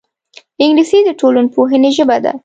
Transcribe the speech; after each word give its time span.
انګلیسي 0.63 0.99
د 1.05 1.09
ټولنپوهنې 1.19 1.89
ژبه 1.97 2.17
ده 2.23 2.31